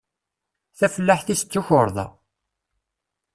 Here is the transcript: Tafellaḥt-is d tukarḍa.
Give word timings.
Tafellaḥt-is 0.77 1.41
d 1.43 1.47
tukarḍa. 1.51 2.05